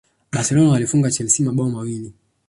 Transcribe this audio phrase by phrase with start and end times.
[0.31, 2.13] barcelona walifunga chelsea mabao mawili